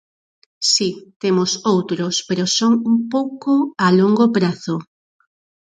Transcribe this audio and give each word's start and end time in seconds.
Si, 0.73 0.89
temos 1.21 1.51
outros 1.73 2.15
pero 2.27 2.45
son 2.57 2.73
un 2.91 2.97
pouco 3.13 3.53
a 3.85 3.87
longo 3.99 4.25
prazo. 4.37 4.75